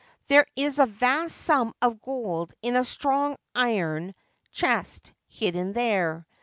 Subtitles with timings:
[0.29, 4.15] There is a vast sum of gold in a strong iron
[4.51, 6.25] chest hidden there.